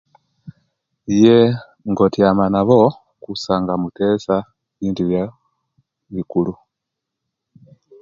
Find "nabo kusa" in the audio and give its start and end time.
2.53-3.53